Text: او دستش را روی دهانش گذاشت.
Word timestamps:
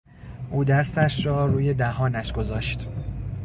او 0.51 0.63
دستش 0.63 1.25
را 1.25 1.45
روی 1.45 1.73
دهانش 1.73 2.33
گذاشت. 2.33 2.87